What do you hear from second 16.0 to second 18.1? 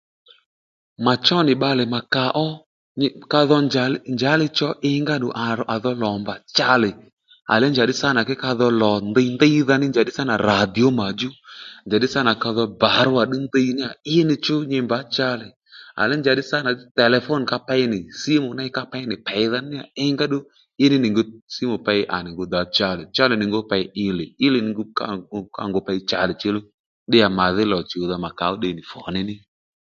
le njàddí sânà telefone ney ka pey nì